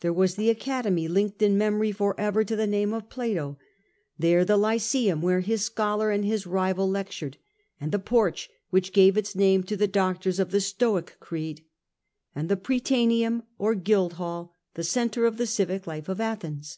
There 0.00 0.12
was 0.12 0.34
the 0.36 0.50
Academy 0.50 1.08
linked 1.08 1.40
in 1.40 1.56
memory 1.56 1.90
for 1.90 2.14
ever 2.20 2.44
to 2.44 2.54
the 2.54 2.66
name 2.66 2.92
of 2.92 3.08
Plato: 3.08 3.56
there 4.18 4.44
the 4.44 4.58
Lyceum 4.58 5.22
where 5.22 5.40
his 5.40 5.64
scholar 5.64 6.10
and 6.10 6.22
his 6.22 6.46
rival 6.46 6.86
lectured, 6.86 7.38
and 7.80 7.90
the 7.90 7.98
Porch 7.98 8.50
which 8.68 8.92
gave 8.92 9.16
its 9.16 9.34
name 9.34 9.62
to 9.62 9.74
the 9.74 9.88
doctors 9.88 10.38
of 10.38 10.50
the 10.50 10.60
Stoic 10.60 11.16
creed, 11.18 11.64
and 12.34 12.50
the 12.50 12.58
Prytaneum 12.58 13.44
or 13.56 13.74
Guildhall, 13.74 14.52
the 14.74 14.84
centre 14.84 15.24
of 15.24 15.38
the 15.38 15.46
civic 15.46 15.86
life 15.86 16.10
of 16.10 16.20
Athens. 16.20 16.76